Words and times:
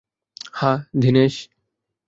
হ্যাঁ, 0.53 0.79
দীনেশ? 0.97 1.33